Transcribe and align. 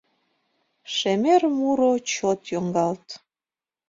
Шемер 0.95 1.41
муро, 1.57 1.93
чот 2.11 2.39
йоҥгалт: 2.53 3.07